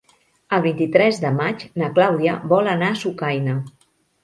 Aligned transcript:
El 0.55 0.63
vint-i-tres 0.65 1.19
de 1.25 1.31
maig 1.35 1.67
na 1.83 1.91
Clàudia 1.99 2.35
vol 2.55 2.73
anar 2.75 2.91
a 2.95 2.99
Sucaina. 3.05 3.57